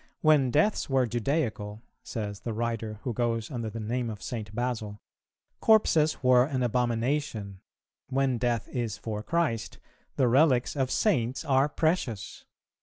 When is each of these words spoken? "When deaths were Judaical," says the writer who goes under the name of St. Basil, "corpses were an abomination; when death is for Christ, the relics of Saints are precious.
"When 0.21 0.49
deaths 0.49 0.89
were 0.89 1.05
Judaical," 1.05 1.83
says 2.01 2.39
the 2.39 2.53
writer 2.53 2.97
who 3.03 3.13
goes 3.13 3.51
under 3.51 3.69
the 3.69 3.79
name 3.79 4.09
of 4.09 4.23
St. 4.23 4.51
Basil, 4.55 4.97
"corpses 5.59 6.23
were 6.23 6.43
an 6.45 6.63
abomination; 6.63 7.59
when 8.09 8.39
death 8.39 8.67
is 8.69 8.97
for 8.97 9.21
Christ, 9.21 9.77
the 10.15 10.27
relics 10.27 10.75
of 10.75 10.89
Saints 10.89 11.45
are 11.45 11.69
precious. 11.69 12.45